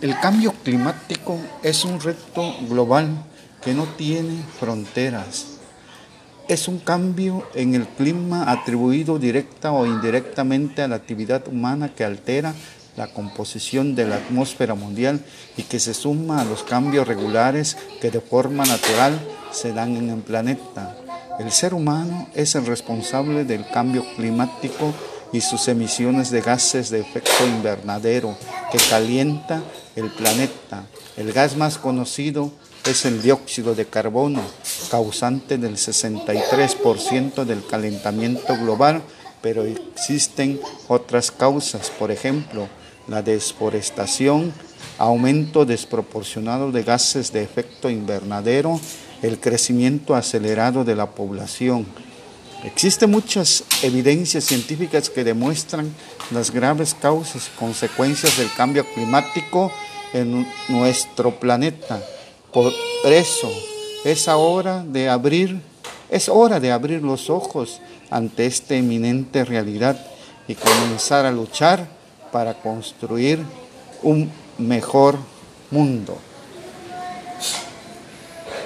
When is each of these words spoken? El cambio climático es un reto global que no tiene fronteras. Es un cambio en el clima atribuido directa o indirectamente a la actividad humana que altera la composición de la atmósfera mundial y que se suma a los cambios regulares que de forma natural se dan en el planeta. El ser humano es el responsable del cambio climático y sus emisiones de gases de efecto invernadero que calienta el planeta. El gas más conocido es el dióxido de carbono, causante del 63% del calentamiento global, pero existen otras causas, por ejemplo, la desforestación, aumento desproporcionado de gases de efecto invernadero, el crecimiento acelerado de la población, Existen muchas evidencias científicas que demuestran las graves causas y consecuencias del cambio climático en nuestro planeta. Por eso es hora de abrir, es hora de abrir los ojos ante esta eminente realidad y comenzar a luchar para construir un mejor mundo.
El 0.00 0.18
cambio 0.20 0.52
climático 0.62 1.38
es 1.62 1.84
un 1.84 2.00
reto 2.00 2.54
global 2.68 3.08
que 3.62 3.72
no 3.72 3.84
tiene 3.84 4.42
fronteras. 4.58 5.46
Es 6.48 6.68
un 6.68 6.78
cambio 6.78 7.46
en 7.54 7.74
el 7.74 7.86
clima 7.86 8.50
atribuido 8.50 9.18
directa 9.18 9.72
o 9.72 9.86
indirectamente 9.86 10.82
a 10.82 10.88
la 10.88 10.96
actividad 10.96 11.48
humana 11.48 11.94
que 11.94 12.04
altera 12.04 12.54
la 12.96 13.06
composición 13.08 13.94
de 13.94 14.06
la 14.06 14.16
atmósfera 14.16 14.74
mundial 14.74 15.24
y 15.56 15.62
que 15.62 15.80
se 15.80 15.94
suma 15.94 16.40
a 16.40 16.44
los 16.44 16.64
cambios 16.64 17.08
regulares 17.08 17.76
que 18.00 18.10
de 18.10 18.20
forma 18.20 18.64
natural 18.64 19.18
se 19.52 19.72
dan 19.72 19.96
en 19.96 20.10
el 20.10 20.20
planeta. 20.20 20.96
El 21.38 21.50
ser 21.50 21.72
humano 21.72 22.28
es 22.34 22.54
el 22.54 22.66
responsable 22.66 23.44
del 23.44 23.66
cambio 23.68 24.04
climático 24.16 24.92
y 25.34 25.40
sus 25.40 25.66
emisiones 25.66 26.30
de 26.30 26.40
gases 26.40 26.90
de 26.90 27.00
efecto 27.00 27.44
invernadero 27.44 28.38
que 28.70 28.78
calienta 28.88 29.64
el 29.96 30.08
planeta. 30.10 30.86
El 31.16 31.32
gas 31.32 31.56
más 31.56 31.76
conocido 31.76 32.52
es 32.88 33.04
el 33.04 33.20
dióxido 33.20 33.74
de 33.74 33.84
carbono, 33.84 34.40
causante 34.92 35.58
del 35.58 35.76
63% 35.76 37.44
del 37.44 37.66
calentamiento 37.66 38.56
global, 38.56 39.02
pero 39.42 39.64
existen 39.64 40.60
otras 40.86 41.32
causas, 41.32 41.90
por 41.90 42.12
ejemplo, 42.12 42.68
la 43.08 43.20
desforestación, 43.20 44.52
aumento 44.98 45.64
desproporcionado 45.64 46.70
de 46.70 46.84
gases 46.84 47.32
de 47.32 47.42
efecto 47.42 47.90
invernadero, 47.90 48.80
el 49.20 49.40
crecimiento 49.40 50.14
acelerado 50.14 50.84
de 50.84 50.94
la 50.94 51.10
población, 51.10 51.86
Existen 52.64 53.10
muchas 53.10 53.62
evidencias 53.82 54.44
científicas 54.44 55.10
que 55.10 55.22
demuestran 55.22 55.94
las 56.30 56.50
graves 56.50 56.94
causas 56.94 57.48
y 57.48 57.58
consecuencias 57.58 58.38
del 58.38 58.50
cambio 58.56 58.86
climático 58.94 59.70
en 60.14 60.46
nuestro 60.68 61.38
planeta. 61.38 62.02
Por 62.52 62.72
eso 63.04 63.50
es 64.04 64.28
hora 64.28 64.82
de 64.82 65.10
abrir, 65.10 65.60
es 66.08 66.30
hora 66.30 66.58
de 66.58 66.72
abrir 66.72 67.02
los 67.02 67.28
ojos 67.28 67.82
ante 68.10 68.46
esta 68.46 68.74
eminente 68.74 69.44
realidad 69.44 69.98
y 70.48 70.54
comenzar 70.54 71.26
a 71.26 71.32
luchar 71.32 71.86
para 72.32 72.54
construir 72.54 73.40
un 74.02 74.30
mejor 74.56 75.18
mundo. 75.70 76.16